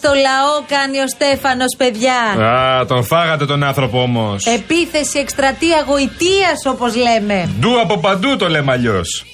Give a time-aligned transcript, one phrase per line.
[0.00, 2.44] Πορεία στο λαό κάνει ο Στέφανος, παιδιά.
[2.44, 4.46] Α, τον φάγατε τον άνθρωπο όμως.
[4.46, 7.50] Επίθεση εκστρατεία γοητείας, όπως λέμε.
[7.60, 9.24] Ντου από παντού το λέμε αλλιώς.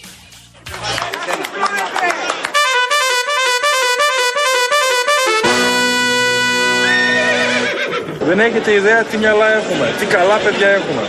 [8.20, 11.02] Δεν έχετε ιδέα τι μυαλά έχουμε, τι καλά παιδιά έχουμε.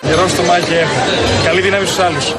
[0.00, 1.04] Γερό στο μάχη έχουμε.
[1.44, 2.34] Καλή δύναμη στους άλλους.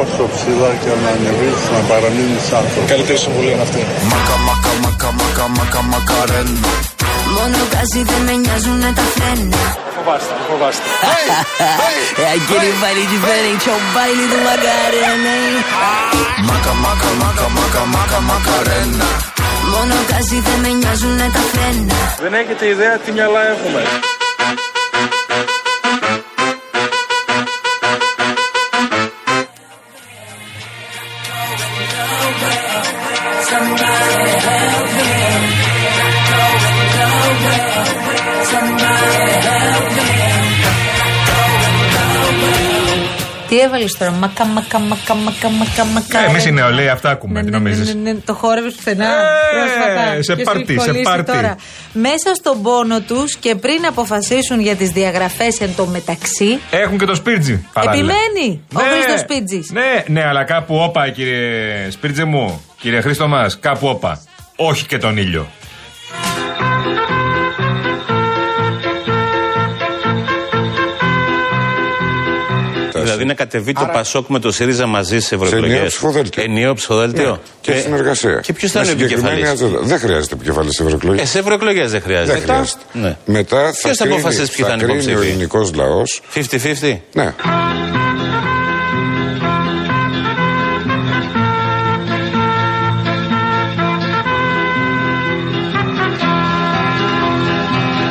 [0.00, 2.90] Όσο ψηλά και να ανεβείς να παραμείνεις άνθρωπος.
[2.92, 3.80] Καλύτερη συμβουλή είναι αυτή.
[4.12, 6.72] Μακα, μακα, μακα, μακα, μακα, μακαρένα.
[7.36, 9.62] Μόνο γκάζι δεν με νοιάζουνε τα φρένα.
[9.96, 10.86] Φοβάστε, φοβάστε.
[12.34, 15.56] Aquele baile diferente é o baile do Macarena, hein?
[16.48, 19.08] Μακα, μακα, μακα, μακα, μακα, μακαρένα.
[19.72, 21.98] Μόνο γκάζι δεν με νοιάζουνε τα φρένα.
[22.24, 23.80] Δεν έχετε ιδέα τι μυαλά έχουμε.
[43.74, 46.24] Τι έβαλες τώρα, μακα, μακα, μακα, μακα, μακα, μακα.
[46.28, 49.04] Εμείς οι νεολαίοι αυτά ακούμε, Ναι, τι ναι, ναι, νομίζεις; ναι, ναι, Το χόρευε πουθενά
[49.04, 49.10] Ε,
[49.56, 50.22] πρόσφατα.
[50.22, 51.32] σε Ποιος πάρτι, έχει σε κολλήσει πάρτι.
[51.32, 51.56] Τώρα;
[51.92, 56.58] Μέσα στον πόνο τους και πριν αποφασίσουν για τις διαγραφές εν τω μεταξύ.
[56.70, 57.66] Έχουν και το σπίρτζι.
[57.72, 58.14] παράλληλα.
[58.14, 59.70] Επιμένει ο Χρήστος Σπίτζης.
[59.70, 64.20] Ναι, ναι, αλλά κάπου όπα, κύριε Σπίρτζε μου, κύριε Χρήστο μας, κάπου όπα.
[64.56, 65.46] Όχι και τον ήλιο.
[73.02, 75.70] Δηλαδή να κατεβεί το Πασόκ με το ΣΥΡΙΖΑ μαζί σε Σε ευρωεκλογές.
[75.74, 76.42] ενιαίο ψηφοδέλτιο.
[76.42, 77.30] Ενιαίο ψηφοδέλτιο.
[77.30, 78.40] Ναι, Και Ε, συνεργασία.
[78.42, 79.64] Και ποιος θα Με είναι ο συγκεκριμένη επικεφαλή.
[79.64, 79.86] ατζέντα.
[79.86, 81.22] Δεν χρειάζεται επικεφαλής σε ευρωεκλογές.
[81.22, 82.32] Ε, σε ευρωεκλογές δεν χρειάζεται.
[82.32, 82.80] Δεν χρειάζεται.
[82.92, 83.16] Ναι.
[83.24, 86.20] Μετά θα, Ποιος θα κρίνει- αποφασίσει ποιοι θα είναι κρίνει ο υποψήφοι; ελληνικός λαός.
[86.34, 87.00] 50-50.
[87.12, 87.34] Ναι.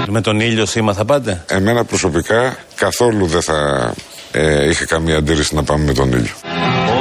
[0.07, 3.93] Με τον ήλιο σήμα θα πάτε; Εμένα προσωπικά καθόλου δεν θα
[4.33, 6.33] ε, είχε καμία αντίρρηση να πάμε με τον ήλιο.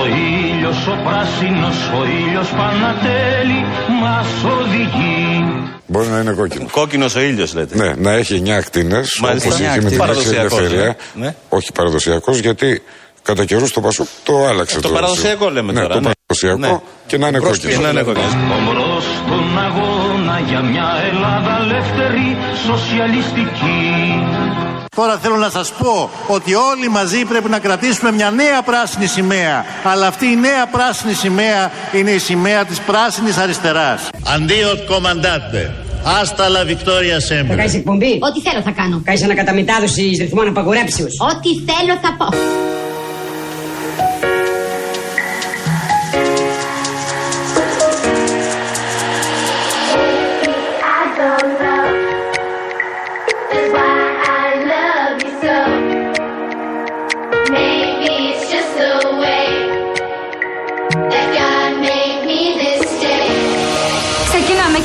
[0.01, 3.61] Ο ήλιος ο πράσινος, ο ήλιος Πανατέλη
[4.03, 4.27] μας
[4.59, 5.45] οδηγεί.
[5.87, 6.71] Μπορεί να είναι κόκκινος.
[6.71, 7.77] Κόκκινος ο ήλιος λέτε.
[7.77, 9.49] Ναι, να έχει 9 ακτίνες Μάλιστα.
[9.49, 10.17] όπως Εννιά είχε με την ακτίνες.
[10.17, 10.97] Μέση Παραδοσιακός, Ελευθερία.
[11.15, 11.25] ναι.
[11.27, 11.35] Ναι.
[11.49, 12.83] Όχι παραδοσιακός, γιατί
[13.23, 14.77] κατά καιρούς το Πασόκ το άλλαξε.
[14.79, 16.11] Ε, το παραδοσιακό λέμε ναι, τώρα, Το ναι.
[16.41, 16.81] Παραδοσιακό Ναι.
[17.07, 17.73] και να είναι κόκκινο.
[17.73, 18.27] Και να είναι κόκκινο.
[18.59, 23.81] Ομπρός στον αγώνα για μια Ελλάδα ελεύθερη, σοσιαλιστική.
[24.97, 29.65] Τώρα θέλω να σας πω ότι όλοι μαζί πρέπει να κρατήσουμε μια νέα πράσινη σημαία.
[29.85, 34.09] Αλλά αυτή η νέα πράσινη σημαία είναι η σημαία της πράσινης αριστεράς.
[34.35, 35.75] Αντίο κομμαντάτε.
[36.21, 37.57] Άστα λα Βικτόρια Σέμπρε.
[37.57, 39.03] Κάνεις εκπομπή; Ό,τι θέλω θα κάνω.
[39.05, 41.15] Κάνεις ανακαταμετάδοση ρυθμών απαγορέψεως.
[41.21, 42.27] Ό,τι θέλω θα πω.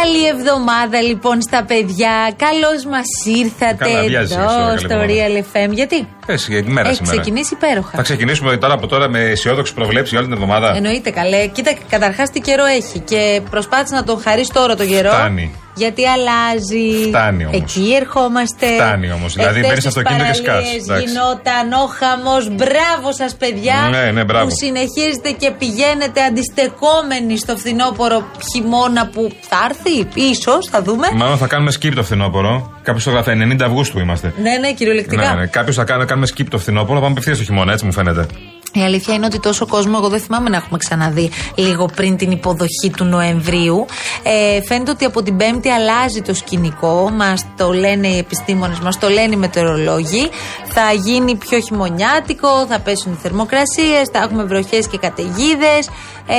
[0.00, 2.34] Καλή εβδομάδα λοιπόν στα παιδιά.
[2.36, 5.12] Καλώς μας ήρθατε Καλά, βιάζεις εδώ αυτό, καλή στο εβδομάδα.
[5.12, 5.70] Real FM.
[5.70, 7.90] Γιατί Πες, για τη μέρα έχει σήμερα; ξεκινήσει υπέροχα.
[7.96, 11.46] Θα ξεκινήσουμε τώρα από τώρα με αισιόδοξε προβλέψει για όλη την εβδομάδα; Εννοείται καλέ.
[11.46, 12.98] Κοίτα, καταρχάς τι καιρό έχει.
[12.98, 15.10] Και προσπάθησε να τον χαρείς τώρα το καιρό.
[15.10, 15.54] Φτάνει.
[15.74, 17.08] Γιατί αλλάζει.
[17.08, 17.60] Φτάνει όμως.
[17.60, 18.66] Εκεί ερχόμαστε.
[18.74, 19.32] Φτάνει όμως.
[19.34, 20.54] Δηλαδή, Εχθές μπαίνεις στις στο αυτοκίνητο και σκάς.
[20.54, 21.04] παραλίες Εντάξει.
[21.04, 22.44] Γινόταν ο χαμός.
[22.58, 23.78] Μπράβο σας, παιδιά.
[23.90, 24.44] Ναι, ναι, μπράβο.
[24.46, 28.18] Που συνεχίζετε και πηγαίνετε αντιστεκόμενοι στο φθινόπωρο
[28.50, 29.96] χειμώνα που θα έρθει.
[30.30, 31.06] ίσως θα δούμε.
[31.20, 32.52] Μάλλον θα κάνουμε skip το φθινόπωρο.
[32.82, 34.26] Κάποιος το γράφει 90 Αυγούστου είμαστε.
[34.42, 35.28] Ναι, ναι, κυριολεκτικά.
[35.34, 35.46] Ναι, ναι.
[35.46, 38.26] Κάποιος θα κάνει, κάνουμε skip το φθινόπωρο, πάμε απευθείας στο χειμώνα, έτσι μου φαίνεται.
[38.74, 42.30] Η αλήθεια είναι ότι τόσο κόσμο, εγώ δεν θυμάμαι να έχουμε ξαναδεί λίγο πριν την
[42.30, 43.86] υποδοχή του Νοεμβρίου.
[44.22, 47.10] Ε, φαίνεται ότι από την Πέμπτη αλλάζει το σκηνικό.
[47.10, 50.28] Μας το λένε οι επιστήμονες, μας το λένε οι μετεωρολόγοι.
[50.66, 55.88] Θα γίνει πιο χειμωνιάτικο, θα πέσουν οι θερμοκρασίες, θα έχουμε βροχές και καταιγίδες.
[56.26, 56.34] Ε,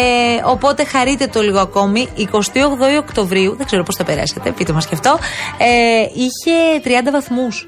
[0.45, 2.07] οπότε χαρείτε το λίγο ακόμη.
[2.15, 2.27] 28
[3.00, 5.19] Οκτωβρίου, δεν ξέρω πώς θα περάσετε, πείτε μας και αυτό,
[5.57, 7.68] ε, είχε 30 βαθμούς.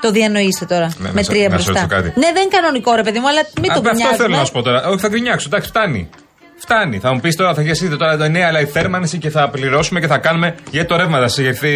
[0.00, 0.86] Το διανοείσαι τώρα.
[0.98, 1.86] Ναι, με να σε- τρία να σε μπροστά.
[1.88, 2.20] ρωτήσω κάτι.
[2.20, 4.16] Ναι, δεν είναι κανονικό ρε παιδί μου, αλλά μην Α, το αυτό γκρινιάζουμε.
[4.24, 4.86] θέλω να σου πω τώρα.
[4.88, 6.08] Όχι, θα γκρινιάξω, εντάξει, φτάνει.
[6.62, 6.98] Φτάνει.
[6.98, 10.00] Θα μου πεις τώρα, θα γεσείτε τώρα τα νέα, αλλά η θέρμανση και θα πληρώσουμε
[10.00, 11.70] και θα κάνουμε γιατί το ρεύμα θα συγγερθεί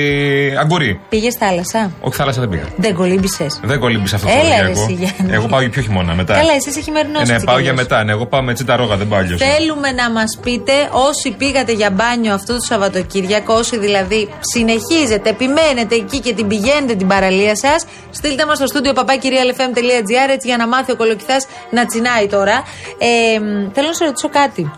[0.61, 1.01] αγκουρί.
[1.09, 1.91] Πήγε θάλασσα.
[2.01, 2.63] Όχι, θάλασσα δεν πήγα.
[2.77, 3.61] Δεν κολύμπησες.
[3.63, 4.81] Δεν κολύμπησε αυτό το Έλα, ρε, Σαββατοκύριακο.
[4.83, 5.35] εσύ, Γιάννη.
[5.35, 6.35] Εγώ πάω για πιο χειμώνα μετά.
[6.35, 7.29] Καλά, εσύ είσαι χειμερινός.
[7.29, 8.05] Ε, ναι, πάω για μετά.
[8.05, 9.41] Ναι, εγώ πάω με τσίτα ρόγα, δεν πάω αλλιώς.
[9.41, 15.95] Θέλουμε να μας πείτε όσοι πήγατε για μπάνιο αυτό το Σαββατοκύριακο, όσοι δηλαδή συνεχίζετε, επιμένετε
[15.95, 20.67] εκεί και την πηγαίνετε την παραλία σας, στείλτε μας στο στούντιο παπάκυριαλεφm.gr έτσι για να
[20.69, 22.63] μάθει ο κολοκυθάς να τσινάει τώρα.
[22.99, 24.71] Ε, μ, θέλω να σε ρωτήσω κάτι.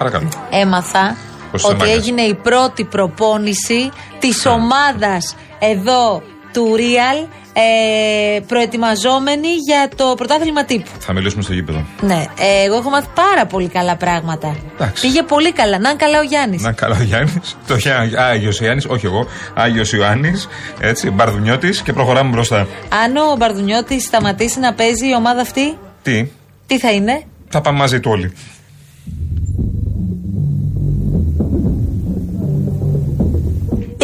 [0.00, 0.28] Παρακαλώ.
[0.50, 1.16] Έμαθα
[1.50, 9.88] Πώς ότι έμαθες; έγινε η πρώτη προπόνηση της ομάδας εδώ του Real ε, προετοιμαζόμενη για
[9.96, 10.90] το πρωτάθλημα τύπου.
[10.98, 11.84] Θα μιλήσουμε στο γήπεδο.
[12.00, 14.56] Ναι, ε, εγώ έχω μάθει πάρα πολύ καλά πράγματα.
[14.74, 15.06] Εντάξει.
[15.06, 15.78] Πήγε πολύ καλά.
[15.78, 16.62] Να είναι καλά ο Γιάννης.
[16.62, 17.56] Να καλά ο Γιάννης.
[17.66, 17.76] Το
[18.16, 19.26] Άγιος Ιωάννη, όχι εγώ.
[19.54, 20.48] Άγιος Ιωάννης.
[20.80, 22.66] Έτσι, Μπαρδουνιώτης και προχωράμε μπροστά.
[23.04, 26.28] Αν ο Μπαρδουνιώτης σταματήσει να παίζει η ομάδα αυτή, Τι,
[26.66, 28.32] τι θα είναι; θα πάμε μαζί του όλοι.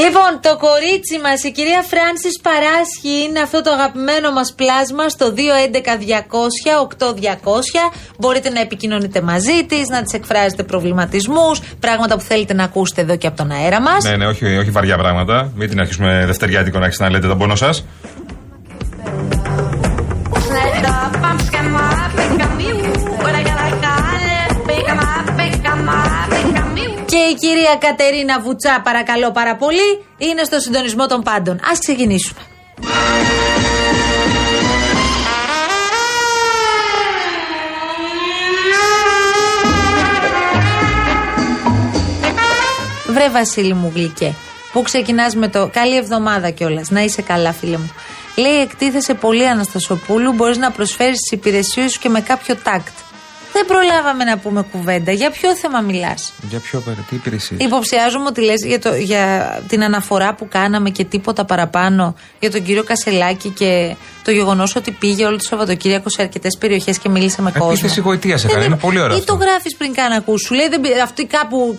[0.06, 5.34] Λοιπόν, το κορίτσι μας, η κυρία Φράνσης Παράσχη, είναι αυτό το αγαπημένο μας πλάσμα στο
[5.36, 7.90] 211-200-8200.
[8.18, 13.16] Μπορείτε να επικοινωνείτε μαζί της, να της εκφράζετε προβληματισμούς, πράγματα που θέλετε να ακούσετε εδώ
[13.16, 14.04] και από τον αέρα μας.
[14.04, 15.52] Ναι, ναι, όχι, όχι βαριά πράγματα.
[15.54, 17.84] Μην την αρχίσουμε δευτεριάτικο να αρχίσετε να λέτε τον πόνο σας.
[27.40, 31.54] Κυρία Κατερίνα Βουτσά, παρακαλώ πάρα πολύ, είναι στο συντονισμό των πάντων.
[31.54, 32.40] Α ξεκινήσουμε.
[43.08, 44.34] Βρε Βασίλη μου γλυκέ,
[44.72, 46.90] που ξεκινάς με το καλή εβδομάδα κιόλας.
[46.90, 47.92] Να είσαι καλά, φίλε μου.
[48.36, 53.05] Λέει, εκτίθεσαι πολύ Αναστασοπούλου, μπορείς να προσφέρεις τις υπηρεσίες σου και με κάποιο τάκτ.
[53.56, 55.12] Δεν προλάβαμε να πούμε κουβέντα.
[55.12, 57.56] Για ποιο θέμα μιλάς; Για ποιο πέρα, τι υπηρεσίε.
[57.60, 59.24] Υποψιάζομαι ότι λες για, το, για
[59.68, 64.90] την αναφορά που κάναμε και τίποτα παραπάνω για τον κύριο Κασελάκη και το γεγονός ότι
[64.90, 67.68] πήγε όλο το Σαββατοκύριακο σε αρκετές περιοχές και μίλησε με κόσμο.
[67.70, 68.62] Επίθεση γοητεία έκανε.
[68.62, 69.36] Ε, Είναι πολύ ωραίο Ή αυτό.
[69.36, 70.38] το γράφεις πριν καν ακού.
[70.38, 71.76] Σου λέει δεν, πει- αυτοί κάπου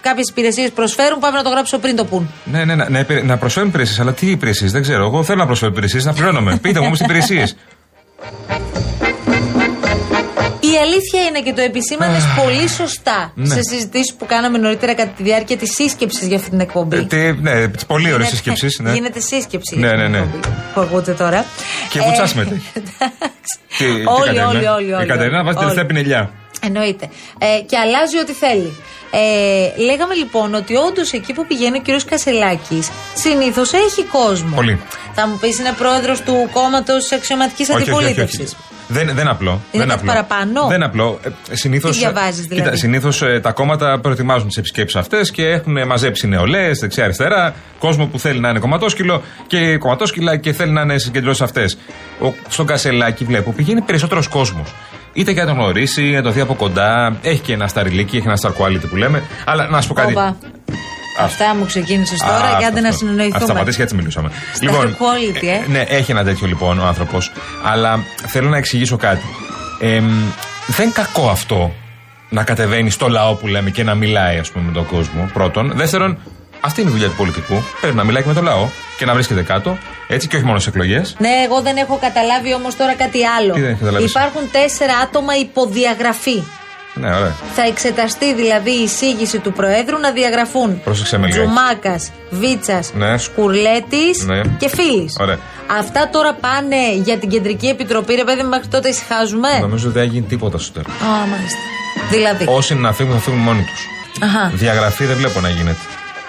[0.00, 2.30] κάποιες υπηρεσίες προσφέρουν, πάμε να το γράψω πριν το πούν.
[2.44, 5.04] Ναι, ναι, ναι, ναι, να προσφέρουν υπηρεσίες, αλλά τι υπηρεσίες, δεν ξέρω.
[5.04, 6.56] Εγώ θέλω να προσφέρω υπηρεσίες, να πληρώνομαι.
[6.56, 7.56] Πείτε μου όμως τι υπηρεσίες.
[10.74, 13.46] Η αλήθεια είναι και το επισήμανε πολύ σωστά Ναι.
[13.54, 16.96] σε συζητήσεις που κάναμε νωρίτερα κατά τη διάρκεια της σύσκεψης για αυτή την εκπομπή.
[17.40, 18.82] ναι, τις πολύ ωραίες Γίνεται- συσκέψει.
[18.82, 18.92] Ναι.
[18.92, 19.76] Γίνεται σύσκεψη.
[19.78, 20.18] Ναι, για ναι, την ναι.
[20.18, 21.44] εκπομπή Που ακούτε τώρα.
[21.90, 22.70] Και βουτσά Ε, συμμετέχει.
[23.78, 25.44] Τι- τι Όλοι, Κατερίνα; όλοι, όλοι, όλοι, Η Κατερίνα όλοι.
[25.44, 25.92] βάζεις τελευταία Όλοι.
[25.94, 26.30] πινελιά.
[26.66, 27.08] Εννοείται.
[27.38, 28.76] Ε, και αλλάζει ό,τι θέλει.
[29.10, 34.54] Ε, λέγαμε λοιπόν ότι όντως εκεί που πηγαίνει ο κύριος Κασελάκης συνήθως έχει κόσμο.
[34.54, 34.80] Πολύ.
[35.14, 38.40] Θα μου πεις είναι πρόεδρος του κόμματος αξιωματικής Όχι, όχι, όχι, αντιπολίτευσης.
[38.52, 38.56] όχι.
[38.88, 39.50] Δεν, δεν απλό.
[39.50, 40.12] Είναι δεν κάτι απλό.
[40.12, 41.18] παραπάνω; Δεν απλό.
[41.50, 45.46] Ε, συνήθως, Τι διαβάζεις, δηλαδή; Κοίτα, συνήθως ε, τα κόμματα προετοιμάζουν τις επισκέψεις αυτές και
[45.46, 50.80] έχουν μαζέψει νεολαίες, δεξιά-αριστερά, κόσμο που θέλει να είναι κομματόσκυλο και κομματόσκυλα και θέλει να
[50.80, 51.78] είναι συγκεντρώσεις αυτές.
[52.48, 54.74] Στον Κασελάκη βλέπω πηγαίνει περισσότερος κόσμος.
[55.14, 57.16] Είτε για να τον γνωρίσει, να τον δει από κοντά.
[57.22, 59.22] Έχει και ένα σταριλίκι, έχει ένα star quality που λέμε.
[59.44, 60.12] Αλλά να σου πω κάτι.
[60.12, 60.36] Όπα.
[61.20, 62.98] Αυτά μου ξεκίνησες τώρα Α, και άντε αυτό, να αυτό.
[62.98, 63.36] συνεννοηθούμε.
[63.36, 64.30] Ας σταματήσει και έτσι μιλούσαμε.
[64.60, 65.70] quality, ε.
[65.70, 67.32] Ναι, έχει ένα τέτοιο λοιπόν ο άνθρωπος.
[67.64, 69.24] Αλλά θέλω να εξηγήσω κάτι.
[69.80, 70.06] Εμ,
[70.66, 71.74] δεν είναι κακό αυτό
[72.28, 75.30] να κατεβαίνει στο λαό που λέμε και να μιλάει, ας πούμε, με τον κόσμο.
[75.32, 75.72] Πρώτον.
[75.74, 76.18] Δεύτερον,
[76.60, 77.62] αυτή είναι η δουλειά του πολιτικού.
[77.80, 78.68] Πρέπει να μιλάει και με τον λαό
[78.98, 79.78] και να βρίσκεται κάτω.
[80.08, 81.14] Έτσι και όχι μόνο σε εκλογές.
[81.18, 83.52] Ναι, εγώ δεν έχω καταλάβει όμως τώρα κάτι άλλο.
[83.52, 86.42] Τι δεν έχεις καταλάβει; Υπάρχουν τέσσερα άτομα υποδιαγραφή.
[86.96, 87.34] Ναι, ωραία.
[87.54, 91.44] Θα εξεταστεί δηλαδή η εισήγηση του Προέδρου να διαγραφούν Πρόσεξε με λιγάκι.
[91.44, 93.18] Τζουμάκας, Βίτσας, Ναι.
[93.18, 94.40] Σκουρλέτης Ναι.
[94.58, 95.16] και Φίλης.
[95.20, 95.38] Ωραία.
[95.78, 99.98] Αυτά τώρα πάνε για την κεντρική επιτροπή, ρε παιδί μου, μέχρι τότε ησυχάζουμε; Νομίζω ότι
[99.98, 100.88] δεν θα γίνει τίποτα στο τέλος.
[101.00, 101.58] Α, μάλιστα.
[102.10, 102.44] Δηλαδή.
[102.48, 103.86] Όσοι να φύγουν, θα φύγουν μόνοι τους.
[104.22, 104.50] Αχα.
[104.54, 105.78] Διαγραφή δεν βλέπω να γίνεται.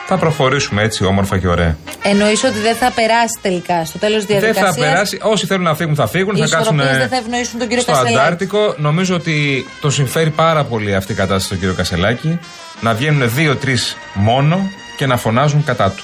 [0.07, 1.77] Θα προχωρήσουμε έτσι όμορφα και ωραία.
[2.03, 5.19] Εννοείς ότι δεν θα περάσει τελικά στο τέλος της Δεν διαδικασίας; θα περάσει.
[5.21, 6.35] Όσοι θέλουν να φύγουν, θα φύγουν.
[6.35, 8.17] Οι θα κάτσουν ισορροπίες δεν θα ευνοήσουν τον κύριο στο Κασελάκη.
[8.17, 8.75] Αντάρτικο.
[8.77, 12.39] Νομίζω ότι το συμφέρει πάρα πολύ αυτή η κατάσταση στον κύριο Κασελάκη.
[12.81, 16.03] Να βγαίνουν δύο-τρεις μόνο και να φωνάζουν κατά του.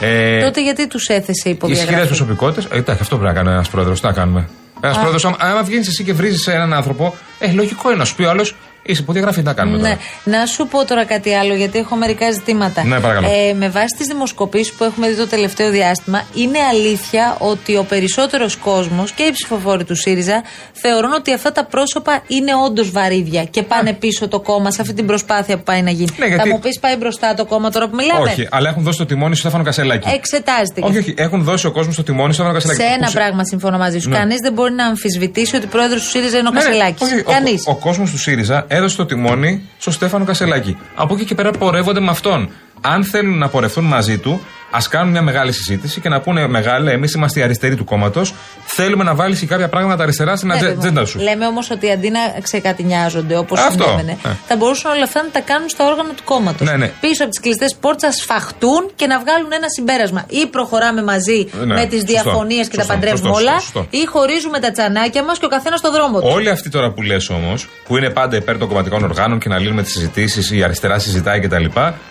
[0.00, 2.06] Ε, Τότε γιατί τους έθεσε Ισχυρές υποδιαγραφή.
[2.06, 2.64] προσωπικότητες.
[2.64, 4.00] Ε, εντάξει, αυτό πρέπει να κάνει ένας πρόεδρος.
[4.00, 4.48] Τι να κάνουμε;
[4.80, 5.00] Ένας Α.
[5.00, 8.30] πρόεδρος, άμα βγαίνεις εσύ και βρίζεις έναν άνθρωπο, ε, λογικό είναι να σου πει ο
[8.30, 9.82] άλλος, είσαι υποδιαγραφή, τι να κάνουμε Ναι.
[9.82, 9.98] τώρα;
[10.38, 12.84] Να σου πω τώρα κάτι άλλο, γιατί έχω μερικά ζητήματα.
[12.84, 13.26] Ναι, παρακαλώ.
[13.30, 17.84] Ε, με βάση τις δημοσκοπήσεις που έχουμε δει το τελευταίο διάστημα, είναι αλήθεια ότι ο
[17.84, 23.44] περισσότερος κόσμος και οι ψηφοφόροι του ΣΥΡΙΖΑ θεωρούν ότι αυτά τα πρόσωπα είναι όντως βαρύδια
[23.44, 26.08] και πάνε πίσω το κόμμα σε αυτή την προσπάθεια που πάει να γίνει.
[26.18, 28.82] Ναι, γιατί- Θα μου πεις πάει μπροστά το κόμμα τώρα που μιλάμε; Όχι, αλλά έχουν
[28.82, 30.08] δώσει το τιμόνι στο Στέφανο Κασελάκη.
[30.08, 30.80] Εξετάζεται.
[30.84, 32.80] Όχι, όχι, έχουν δώσει ο κόσμος το τιμόνι στο Στέφανο Κασελάκη.
[32.82, 34.08] Σε Που ένα σε- πράγμα συμφωνώ μαζί σου.
[34.08, 34.16] Ναι.
[34.16, 37.00] Κανείς δεν μπορεί να αμφισβητήσει ότι πρόεδρος του ΣΥΡΙΖΑ είναι ο Ναι, ναι, Κασελάκης.
[37.02, 37.62] όχι, ο- Κανείς.
[37.66, 40.76] Ο, κόσμος του ΣΥΡΙΖΑ έδωσε το τιμόνι στο Στέφανο Κασελάκη.
[40.94, 42.50] Από εκεί και πέρα πορεύονται με αυτόν.
[42.80, 46.92] Αν θέλουν να πορευθούν μαζί του, ας κάνουν μια μεγάλη συζήτηση και να πούνε μεγάλε,
[46.92, 48.34] εμείς είμαστε οι αριστεροί του κόμματος.
[48.64, 50.70] Θέλουμε να βάλεις και κάποια πράγματα αριστερά στην Ναι, βέβαια.
[50.74, 51.18] ατζέντα σου.
[51.18, 53.82] Λέμε όμως ότι αντί να ξεκατηνιάζονται όπως Αυτό.
[53.84, 54.32] συνέβαινε, Ναι.
[54.46, 56.68] θα μπορούσαν όλα αυτά να τα κάνουν στα όργανα του κόμματος.
[56.68, 56.92] Ναι, ναι.
[57.00, 60.24] Πίσω από τις κλειστές πόρτε να σφαχτούν και να βγάλουν ένα συμπέρασμα.
[60.28, 63.86] Ή προχωράμε μαζί Ναι, με τις σωστό, διαφωνίες και τα σωστό, παντρεύουμε σωστό, όλα, σωστό.
[63.90, 66.28] ή χωρίζουμε τα τσανάκια μας και ο καθένας στο δρόμο του.
[66.32, 69.58] Όλοι αυτοί τώρα που λες όμως, που είναι πάντα υπέρ των κομματικών οργάνων και να
[69.58, 71.64] λύνουμε τις συζητήσεις, η αριστερά συζητάει κτλ.,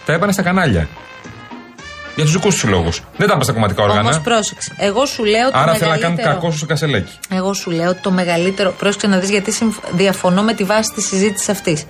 [0.05, 0.87] τα έπανε στα κανάλια.
[2.19, 2.89] Για τους δικούς τους λόγου.
[3.17, 4.01] Δεν τα είπαν στα κομματικά όργανα.
[4.01, 4.71] Όμως πρόσεξε.
[4.77, 5.57] Εγώ σου λέω ότι.
[5.57, 7.11] Άρα το θέλουν να κάνουν μεγαλύτερο- κακό στο κασελέκι.
[7.29, 8.71] Εγώ σου λέω ότι το μεγαλύτερο.
[8.79, 11.85] Πρόσεξε να δεις γιατί συμφ- διαφωνώ με τη βάση της συζήτησης αυτής.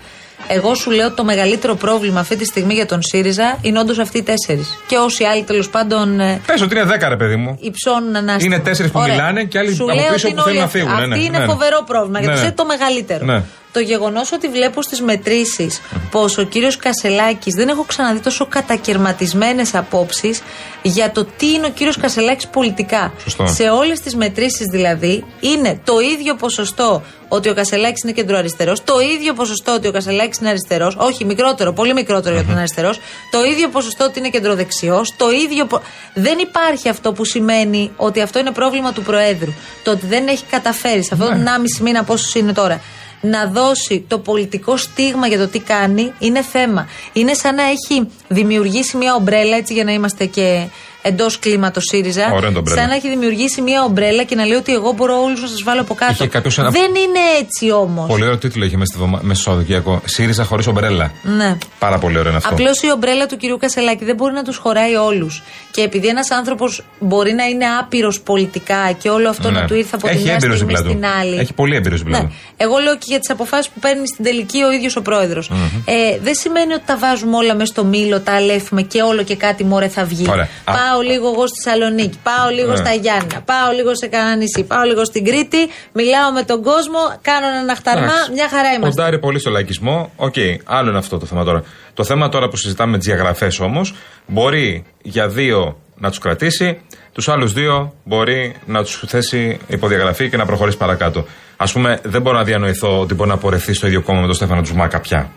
[0.47, 3.97] Εγώ σου λέω ότι το μεγαλύτερο πρόβλημα αυτή τη στιγμή για τον ΣΥΡΙΖΑ είναι όντως
[3.99, 4.77] αυτοί οι τέσσερις.
[4.87, 7.57] Και όσοι άλλοι τέλος πάντων ε, Πες ότι είναι δέκα, ρε παιδί μου.
[7.61, 8.55] υψώνουν ανάστημα.
[8.55, 9.13] Είναι τέσσερις που Ωραία.
[9.13, 10.77] μιλάνε και άλλοι Σου από λέω πίσω ότι που είναι θέλουν όλοι να αυτοί.
[10.77, 10.93] φύγουν.
[10.99, 11.51] Ναι, ναι, Αυτή είναι ναι, ναι.
[11.51, 12.19] φοβερό πρόβλημα.
[12.19, 12.45] Γιατί Ναι, ναι.
[12.47, 13.25] είναι το μεγαλύτερο.
[13.73, 13.81] Ναι.
[13.81, 19.75] Το γεγονός ότι βλέπω στις μετρήσεις πως ο κύριος Κασελάκης δεν έχω ξαναδεί τόσο κατακαιρματισμένες
[19.75, 20.41] απόψεις
[20.81, 23.13] για το τι είναι ο κύριος Κασελάκης πολιτικά.
[23.23, 23.47] Σωστό.
[23.47, 28.99] Σε όλες τις μετρήσεις δηλαδή είναι το ίδιο ποσοστό ότι ο Κασελάκης είναι κεντροαριστερός, το
[28.99, 32.99] ίδιο ποσοστό ότι ο Κασελάκης είναι αριστερός, όχι μικρότερο, πολύ μικρότερο για τον αριστερός,
[33.31, 35.65] το ίδιο ποσοστό ότι είναι κεντροδεξιός, το ίδιο.
[35.65, 35.81] πο-
[36.13, 39.53] Δεν υπάρχει αυτό που σημαίνει ότι αυτό είναι πρόβλημα του Προέδρου.
[39.83, 42.81] Το ότι δεν έχει καταφέρει σε αυτόν τον 1,5 μήνα πόσο είναι τώρα
[43.21, 46.87] να δώσει το πολιτικό στίγμα για το τι κάνει είναι θέμα.
[47.13, 50.67] Είναι σαν να έχει δημιουργήσει μια ομπρέλα, έτσι για να είμαστε και
[51.01, 52.31] εντός κλίματος ΣΥΡΙΖΑ.
[52.35, 52.79] Ωραία το ομπρέλα.
[52.81, 55.63] σαν να έχει δημιουργήσει μια ομπρέλα και να λέει ότι εγώ μπορώ όλους να σας
[55.63, 56.11] βάλω από κάτω.
[56.11, 58.07] Είχε κάποιος ένα- Δεν είναι έτσι όμως.
[58.07, 60.01] Πολύ ωραίο τίτλο είχε μέσα, στη βδομα- μέσα στο Σαββατοκύριακο.
[60.05, 61.11] ΣΥΡΙΖΑ χωρίς ομπρέλα.
[61.23, 61.57] Ναι.
[61.79, 62.53] Πάρα πολύ ωραίο είναι αυτό.
[62.53, 65.43] Απλώς η ομπρέλα του κυρίου Κασελάκη δεν μπορεί να τους χωράει όλους.
[65.71, 69.59] Και επειδή ένας άνθρωπος μπορεί να είναι άπειρος πολιτικά και όλο αυτό Ναι.
[69.59, 70.97] να του ήρθε από τη Έχει μια έμπειρος στιγμή δίπλα του.
[70.97, 71.37] στην άλλη.
[71.39, 72.23] Έχει πολύ έμπειρος δίπλα Ναι.
[72.23, 72.33] του.
[72.57, 75.51] Εγώ λέω και για τις αποφάσεις που παίρνει στην τελική ο ίδιος ο πρόεδρος.
[75.85, 79.35] Ε, δεν σημαίνει ότι τα βάζουμε όλα μέσα στο μήλο, τα αλέφουμε και όλο και
[79.35, 80.25] κάτι μωρέ θα βγει.
[80.29, 80.47] Ωραία.
[80.89, 80.93] Α.
[80.93, 82.75] Πάω λίγο εγώ στη Θεσσαλονίκη, πάω λίγο Ναι.
[82.75, 85.57] στα Γιάννα, πάω λίγο σε κανένα νησί, πάω λίγο στην Κρήτη,
[85.93, 88.31] μιλάω με τον κόσμο, κάνω ένα χταρμά, Εντάξει.
[88.31, 88.87] μια χαρά είμαστε.
[89.01, 90.11] Ποντάρει πολύ στο λαϊκισμό.
[90.15, 90.33] Οκ,
[90.65, 91.63] άλλο είναι αυτό το θέμα τώρα.
[91.93, 93.93] Το θέμα τώρα που συζητάμε με τις διαγραφές όμως,
[94.27, 96.81] μπορεί για δύο να τους κρατήσει,
[97.13, 101.25] τους άλλους δύο μπορεί να τους θέσει υπό διαγραφή και να προχωρήσει παρακάτω.
[101.57, 104.35] Ας πούμε, δεν μπορώ να διανοηθώ ότι μπορεί να πορευθεί στο ίδιο κόμμα με τον
[104.35, 105.29] Στέφανο Τζουμάκα πια.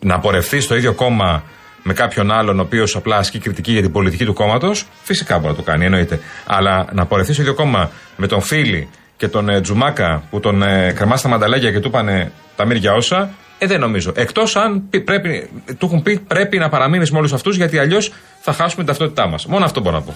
[0.00, 1.42] Να πορευθεί στο ίδιο κόμμα
[1.86, 5.50] με κάποιον άλλον ο οποίος απλά ασκεί κριτική για την πολιτική του κόμματος, φυσικά μπορεί
[5.50, 6.20] να το κάνει, εννοείται.
[6.46, 10.62] Αλλά να πορευθεί στο ίδιο κόμμα με τον Φίλη και τον ε, Τζουμάκα που τον
[10.62, 14.12] ε, κρεμάς στα μανταλάκια και του είπανε τα μύρια όσα, ε, δεν νομίζω.
[14.16, 18.12] Εκτός αν πει- πρέπει, του έχουν πει πρέπει να παραμείνεις με όλους αυτούς γιατί αλλιώς
[18.40, 19.46] θα χάσουμε την ταυτότητά μας.
[19.46, 20.14] Μόνο αυτό μπορώ να πω.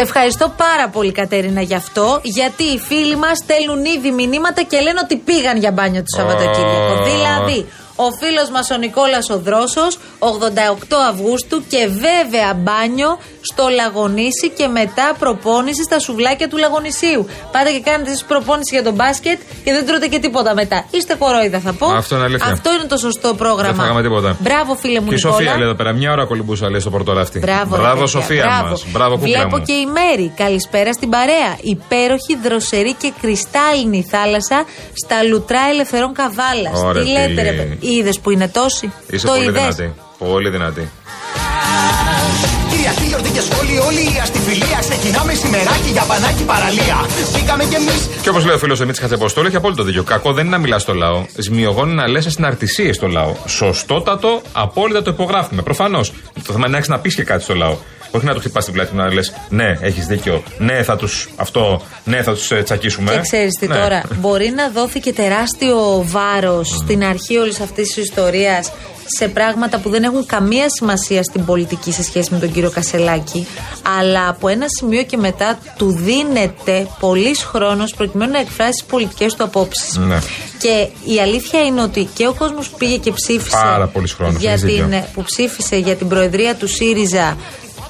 [0.00, 2.20] Σε ευχαριστώ πάρα πολύ, Κατέρινα, γι' αυτό.
[2.22, 6.94] Γιατί οι φίλοι μας στέλνουν ήδη μηνύματα και λένε ότι πήγαν για μπάνιο το Σαββατοκύριακο.
[7.00, 7.04] Ω.
[7.04, 7.66] Δηλαδή,
[8.04, 13.10] ο φίλος μας ο Νικόλας ο Δρόσος, 88 Αυγούστου και βέβαια μπάνιο
[13.50, 17.26] στο Λαγονίσι και μετά προπόνηση στα σουβλάκια του Λαγονισίου.
[17.52, 20.84] Πάτε και κάνετε εσείς προπόνηση για τον μπάσκετ και δεν τρώτε και τίποτα μετά.
[20.90, 21.86] Είστε κορόιδα, θα πω.
[21.86, 22.52] Αυτό είναι αλήθεια.
[22.52, 23.72] Αυτό είναι το σωστό πρόγραμμα.
[23.72, 24.36] Δεν φάγαμε τίποτα.
[24.40, 25.34] Μπράβο, φίλε μου Και η Νικόλα.
[25.34, 27.38] Σοφία λέει εδώ πέρα, μια ώρα κολυμπούσα λέει στο πορτοράφτη.
[27.38, 28.68] Μπράβο, ρε Μπράβο παιδιά, Σοφία μπράβο.
[28.70, 28.84] μας.
[28.92, 29.62] Μπράβο κούκλα Βλέπω μου.
[29.64, 30.32] και η Μέρη.
[30.36, 31.50] Καλησπέρα στην παρέα.
[31.60, 34.64] Υπέροχη, δροσερή και κρυστάλλινη θάλασσα
[35.04, 36.82] στα λουτρά ελευθερών καβάλας.
[36.84, 37.42] Ωραία, Τι λέτε, φίλη.
[37.42, 37.78] ρε παιδί.
[37.98, 39.94] Είδες που είναι τόσοι; Είσαι το πολύ είδες; δυνατή.
[40.18, 40.90] Πολύ δυνατή.
[42.70, 44.78] Κυριακή, γιορτή και σχόλη, όλη η αστιφιλία.
[44.88, 46.96] Ξεκινάμε σημεράκι για πανάκι παραλία.
[47.32, 48.08] Μπήκαμε κι εμείς.
[48.22, 50.02] Και όπως λέει ο φίλος Δημήτρη Χατζεποστόλου, έχει απόλυτο δίκιο.
[50.02, 51.24] Κακό δεν είναι να μιλάς στο λαό.
[51.36, 53.34] Ζημιογόνο είναι να λες συναρτησίε στο λαό.
[53.46, 55.62] Σωστότατο, απόλυτα το υπογράφουμε.
[55.62, 56.12] Προφανώς.
[56.46, 57.76] Το θέμα είναι να έχεις να πεις και κάτι στο λαό.
[58.10, 60.42] Όχι να του χτυπάς την πλάτη να λες Ναι, έχεις δίκιο.
[60.58, 61.82] Ναι, θα τους αυτό.
[62.04, 63.12] Ναι, θα τους τσακίσουμε.
[63.12, 63.74] Και ξέρεις τι Ναι.
[63.74, 68.72] τώρα, μπορεί να δόθηκε τεράστιο βάρος στην αρχή όλης αυτής της ιστορίας
[69.18, 73.46] σε πράγματα που δεν έχουν καμία σημασία στην πολιτική σε σχέση με τον κύριο Κασελάκη.
[73.98, 79.34] Αλλά από ένα σημείο και μετά του δίνεται πολλή χρόνος προκειμένου να εκφράσει τις πολιτικές
[79.34, 79.96] του απόψεις.
[79.96, 80.18] Ναι.
[80.58, 83.56] Και η αλήθεια είναι ότι και ο κόσμος που πήγε και ψήφισε.
[83.62, 84.86] Πάρα πολύς χρόνος, για έχεις δίκιο.
[84.90, 87.36] την, που ψήφισε για την προεδρία του ΣΥΡΙΖΑ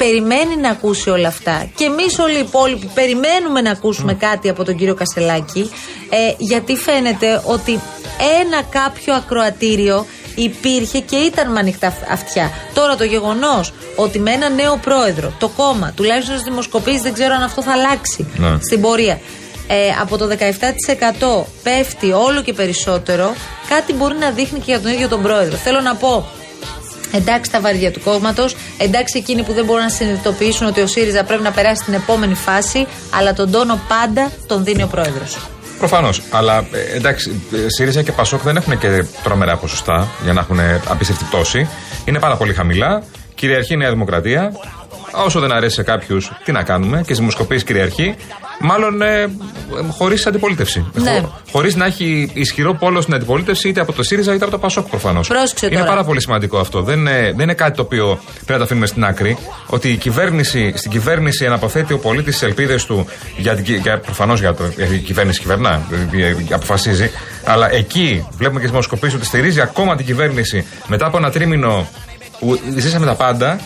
[0.03, 1.71] περιμένει να ακούσει όλα αυτά.
[1.77, 5.71] Και εμείς όλοι οι υπόλοιποι περιμένουμε να ακούσουμε κάτι από τον κύριο Κασελάκη.
[6.11, 7.81] Ε, γιατί φαίνεται ότι
[8.41, 12.51] ένα κάποιο ακροατήριο υπήρχε και ήταν με ανοιχτά αυτιά.
[12.75, 17.35] Τώρα το γεγονός ότι με ένα νέο πρόεδρο το κόμμα, τουλάχιστον στις δημοσκοπήσεις, δεν ξέρω
[17.35, 18.57] αν αυτό θα αλλάξει Ναι.
[18.61, 19.21] στην πορεία.
[19.67, 23.35] Ε, από το 17% πέφτει όλο και περισσότερο,
[23.69, 25.57] κάτι μπορεί να δείχνει και για τον ίδιο τον πρόεδρο.
[25.57, 26.29] Θέλω να πω,
[27.13, 31.25] Εντάξει τα βαριά του κόμματος, εντάξει εκείνοι που δεν μπορούν να συνειδητοποιήσουν ότι ο ΣΥΡΙΖΑ
[31.25, 35.37] πρέπει να περάσει στην επόμενη φάση, αλλά τον τόνο πάντα τον δίνει ο πρόεδρος.
[35.79, 36.23] Προφανώς.
[36.31, 40.61] Αλλά ε, εντάξει, ε, ΣΥΡΙΖΑ και ΠΑΣΟΚ δεν έχουν και τρομερά ποσοστά για να έχουν
[40.89, 41.69] απίστευτη πτώση.
[42.05, 43.03] Είναι πάρα πολύ χαμηλά.
[43.35, 44.53] Κυριαρχεί η Νέα Δημοκρατία.
[45.13, 48.15] Όσο δεν αρέσει σε κάποιους, τι να κάνουμε, και στι δημοσκοπήσεις κυριαρχεί.
[48.63, 49.27] Μάλλον ε,
[49.91, 50.91] χωρίς αντιπολίτευση.
[50.95, 51.21] Ναι.
[51.53, 54.89] Χωρίς να έχει ισχυρό πόλο στην αντιπολίτευση είτε από το ΣΥΡΙΖΑ είτε από το ΠΑΣΟΚ
[54.89, 55.29] προφανώς.
[55.29, 55.89] Πρόσεξε Είναι τώρα.
[55.89, 56.83] πάρα πολύ σημαντικό αυτό.
[56.83, 59.37] Δεν είναι, δεν είναι κάτι το οποίο πρέπει να το αφήνουμε στην άκρη.
[59.67, 63.07] Ότι η κυβέρνηση, στην κυβέρνηση αναποθέτει ο πολίτης τι ελπίδες του.
[63.37, 65.81] Για, την κυ- για, Προφανώς για το, η κυβέρνηση κυβερνά,
[66.13, 67.11] ε, ε, αποφασίζει.
[67.45, 71.89] Αλλά εκεί βλέπουμε και στι δημοσκοπήσεις ότι στηρίζει ακόμα την κυβέρνηση μετά από ένα τρίμηνο
[72.39, 73.61] που ζήσαμε τα πάντα.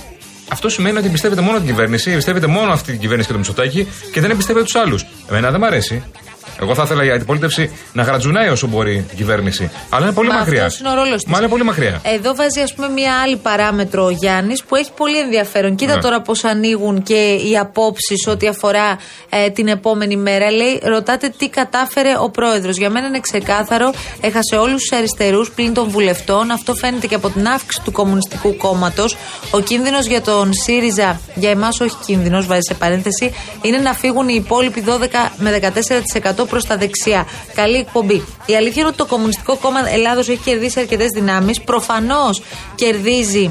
[0.48, 3.88] Αυτό σημαίνει ότι εμπιστεύεται μόνο την κυβέρνηση, εμπιστεύεται μόνο αυτή την κυβέρνηση και το Μητσοτάκη
[4.12, 5.06] και δεν εμπιστεύεται τους άλλους.
[5.28, 6.02] Εμένα δεν μ' αρέσει.
[6.60, 9.70] Εγώ θα ήθελα η αντιπολίτευση να γρατζουνάει όσο μπορεί την κυβέρνηση.
[9.90, 10.64] Αλλά είναι πολύ Μα μακριά.
[10.64, 11.32] αυτός είναι ο ρόλος της.
[11.32, 12.00] Μα είναι πολύ μακριά.
[12.04, 15.74] Εδώ βάζει ας πούμε μια άλλη παράμετρο ο Γιάννης που έχει πολύ ενδιαφέρον.
[15.76, 16.00] Κοίτα Ναι.
[16.00, 20.50] τώρα πώς ανοίγουν και οι απόψεις ό,τι αφορά ε, την επόμενη μέρα.
[20.50, 22.76] Λέει, ρωτάτε τι κατάφερε ο πρόεδρος.
[22.76, 23.92] Για μένα είναι ξεκάθαρο.
[24.20, 26.50] Έχασε όλους τους αριστερούς πλην των βουλευτών.
[26.50, 29.16] Αυτό φαίνεται και από την αύξηση του Κομμουνιστικού Κόμματος.
[29.50, 34.28] Ο κίνδυνος για τον ΣΥΡΙΖΑ, για εμάς όχι κίνδυνος, βάζει σε παρένθεση, είναι να φύγουν
[34.28, 37.26] οι υπόλοιποι 12 με 14% προς τα δεξιά.
[37.54, 38.24] Καλή εκπομπή.
[38.46, 41.60] Η αλήθεια είναι ότι το Κομμουνιστικό Κόμμα Ελλάδος έχει κερδίσει αρκετές δυνάμεις.
[41.60, 42.42] Προφανώς
[42.74, 43.50] κερδίζει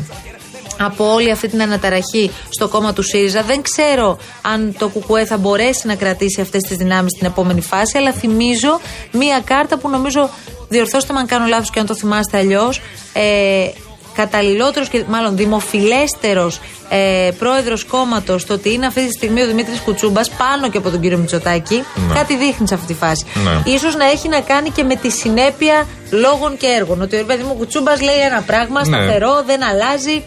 [0.80, 3.42] από όλη αυτή την αναταραχή στο κόμμα του ΣΥΡΙΖΑ.
[3.42, 7.98] Δεν ξέρω αν το ΚΚΕ θα μπορέσει να κρατήσει αυτές τις δυνάμεις στην επόμενη φάση,
[7.98, 8.80] αλλά θυμίζω
[9.12, 10.30] μία κάρτα που νομίζω,
[10.70, 12.82] διορθώστε με αν κάνω λάθος και αν το θυμάστε αλλιώς,
[13.14, 13.68] ε,
[14.16, 19.80] καταλληλότερος και μάλλον δημοφιλέστερος ε, πρόεδρος κόμματος το ότι είναι αυτή τη στιγμή ο Δημήτρης
[19.80, 21.84] Κουτσούμπας πάνω και από τον κύριο Μητσοτάκη.
[22.08, 22.14] Ναι.
[22.14, 23.26] Κάτι δείχνει σε αυτή τη φάση.
[23.44, 23.72] Ναι.
[23.74, 27.02] Ίσως να έχει να κάνει και με τη συνέπεια λόγων και έργων.
[27.02, 28.86] Ότι ο παιδί μου Κουτσούμπας λέει ένα πράγμα Ναι.
[28.86, 30.24] σταθερό, δεν αλλάζει.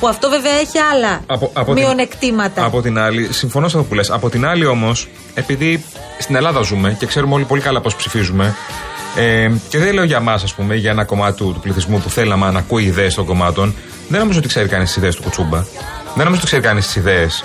[0.00, 2.64] Που αυτό βέβαια έχει άλλα Από- από την- μειονεκτήματα.
[2.64, 4.10] Από την άλλη, συμφωνώ σε αυτό που λες.
[4.10, 5.84] Από την άλλη όμως, επειδή
[6.18, 8.54] στην Ελλάδα ζούμε και ξέρουμε όλοι πολύ καλά πώς ψηφίζουμε,
[9.16, 12.10] ε, και δεν λέω για εμά, ας πούμε, για ένα κομμάτι του, του πληθυσμού που
[12.10, 13.74] θέλει να, να ακούει ιδέες των κομμάτων,
[14.08, 15.58] δεν νομίζω ότι ξέρει κανείς τις ιδέες του Κουτσούμπα.
[16.14, 17.44] Δεν νομίζω ότι ξέρει κανείς τις ιδέες,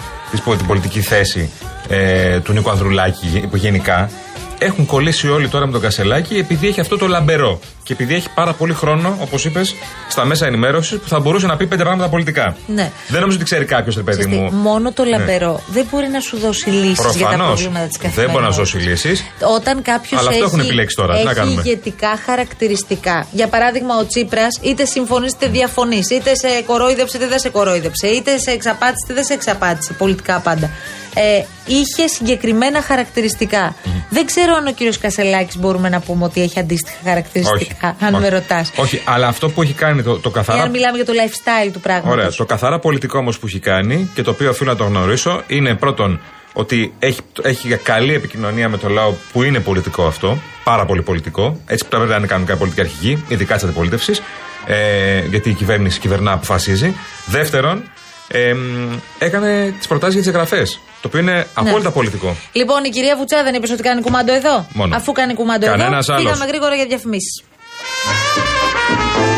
[0.58, 1.50] την πολιτική θέση
[1.88, 4.10] ε, του Νίκο Ανδρουλάκη γε- που γενικά.
[4.58, 7.60] Έχουν κολλήσει όλοι τώρα με τον Κασελάκη επειδή έχει αυτό το λαμπερό.
[7.88, 9.76] Και επειδή έχει πάρα πολύ χρόνο, όπως είπες,
[10.10, 12.56] στα μέσα ενημέρωσης που θα μπορούσε να πει πέντε πράγματα πολιτικά.
[12.68, 12.92] Ναι.
[13.08, 14.52] Δεν νομίζω ότι ξέρει κάποιος, ρε παιδί Ξέρεις τι, μου.
[14.52, 15.10] μόνο το Ναι.
[15.10, 17.48] λαμπερό δεν μπορεί να σου δώσει λύσεις για τα Προφανώς.
[17.48, 18.22] προβλήματα της καθημερινότητα.
[18.22, 19.24] Δεν μπορεί να δώσει λύσεις.
[19.56, 21.16] Όταν κάποιος Αλλά έχει, αυτό έχουν επιλέξει τώρα.
[21.18, 23.28] Τι να έχει κάνουμε; ηγετικά χαρακτηριστικά.
[23.32, 28.08] Για παράδειγμα, ο Τσίπρας είτε συμφωνεί είτε διαφωνείς, είτε σε κορόιδεψε είτε δεν σε κορόιδεψε,
[28.08, 29.94] είτε σε εξαπάτησε είτε δεν σε εξαπάτησε.
[29.94, 30.70] Πολιτικά πάντα.
[31.18, 33.76] Ε, είχε συγκεκριμένα χαρακτηριστικά.
[34.10, 38.22] Δεν ξέρω αν ο κύριος Κασελάκης μπορούμε να πούμε ότι έχει αντίστοιχα χαρακτηριστικά, αν Όχι.
[38.22, 38.72] με ρωτάς.
[38.76, 40.62] Όχι, αλλά αυτό που έχει κάνει το, το Ή καθαρά.
[40.62, 42.12] αν μιλάμε για το lifestyle του πράγματος.
[42.14, 42.30] Ωραία.
[42.32, 45.76] Το καθαρά πολιτικό όμως που έχει κάνει και το οποίο οφείλω να το γνωρίσω είναι
[45.76, 46.20] πρώτον
[46.54, 50.38] ότι έχει, έχει καλή επικοινωνία με το λαό που είναι πολιτικό αυτό.
[50.64, 51.60] Πάρα πολύ πολιτικό.
[51.66, 54.22] Έτσι πρέπει να είναι κανονικά πολιτική αρχηγή, ειδικά της αντιπολίτευσης.
[54.66, 56.96] Ε, γιατί η κυβέρνηση κυβερνά, αποφασίζει.
[57.26, 57.84] Δεύτερον,
[58.28, 60.80] ε, μ, έκανε τις προτάσεις για τις εγγραφές.
[61.02, 62.36] Το οποίο είναι απόλυτα πολιτικό.
[62.52, 64.68] Λοιπόν, η κυρία Βουτσά δεν είπε ότι κάνει κουμάντο εδώ.
[64.74, 64.96] Μόνο.
[64.96, 66.26] Αφού κάνει κουμάντο Κανένας εδώ, άλλος.
[66.32, 67.44] πήγαμε γρήγορα για διαφημίσεις.
[67.88, 69.35] Thank you.